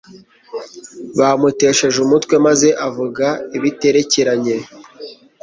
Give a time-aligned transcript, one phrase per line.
[1.17, 3.25] bamutesheje umutwe maze avuga
[3.57, 4.55] ibiterekeranye